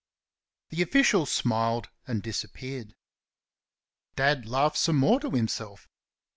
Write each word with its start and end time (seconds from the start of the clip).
The 0.69 0.81
official 0.81 1.27
smiled 1.27 1.89
and 2.07 2.23
disappeared. 2.23 2.95
Dad 4.15 4.47
laughed 4.47 4.77
some 4.79 4.95
more 4.97 5.19
to 5.19 5.29
himself. 5.29 5.87